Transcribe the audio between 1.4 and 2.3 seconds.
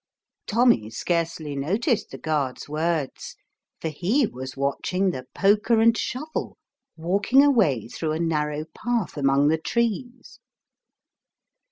noticed the